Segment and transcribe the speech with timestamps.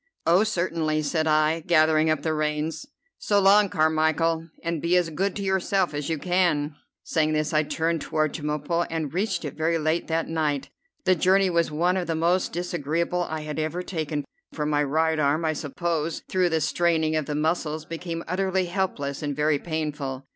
[0.25, 2.87] "Oh, certainly," said I, gathering up the reins.
[3.19, 7.61] "So long, Carmichel, and be as good to yourself as you can." Saying this I
[7.61, 10.69] turned toward Chemulpo, and reached it very late that night.
[11.05, 15.19] The journey was one of the most disagreeable I had ever taken, for my right
[15.19, 20.25] arm I suppose through the straining of the muscles became utterly helpless and very painful.